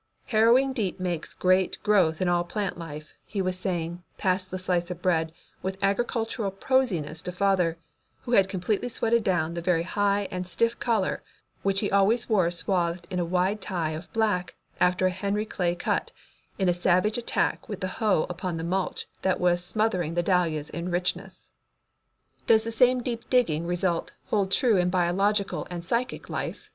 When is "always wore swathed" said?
11.91-13.05